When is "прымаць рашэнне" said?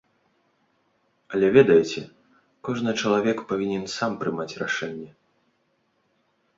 4.25-5.11